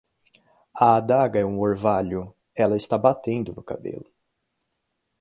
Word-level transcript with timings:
A 0.79 0.95
adaga 0.95 1.37
é 1.39 1.45
um 1.45 1.59
orvalho, 1.59 2.33
ela 2.55 2.75
está 2.75 2.97
batendo 2.97 3.53
no 3.53 3.61
cabelo. 3.61 4.11